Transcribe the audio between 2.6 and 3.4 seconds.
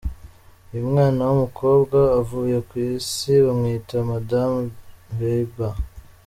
ku isi